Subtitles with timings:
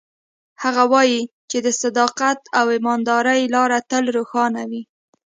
[0.63, 4.81] هغه وایي چې د صداقت او امانتدارۍ لار تل روښانه وي